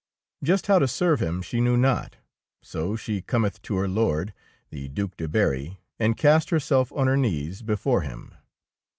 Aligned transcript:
Just 0.43 0.65
how 0.65 0.79
to 0.79 0.87
serve 0.87 1.21
him 1.21 1.43
she 1.43 1.61
knew 1.61 1.77
not; 1.77 2.15
so 2.63 2.95
she 2.95 3.21
cometh 3.21 3.61
to 3.61 3.75
her 3.75 3.87
Lord, 3.87 4.33
the 4.71 4.87
Due 4.87 5.11
de 5.15 5.27
Berry, 5.27 5.79
and 5.99 6.17
cast 6.17 6.49
herself 6.49 6.91
on 6.93 7.05
her 7.05 7.17
knees 7.17 7.61
before 7.61 8.01
him. 8.01 8.33